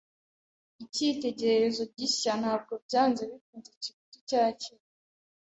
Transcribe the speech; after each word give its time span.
Icyitegererezo 0.83 1.81
gishya 1.95 2.33
ntabwo 2.41 2.73
byanze 2.85 3.21
bikunze 3.31 3.71
kiruta 3.81 4.15
icyakera. 4.19 4.83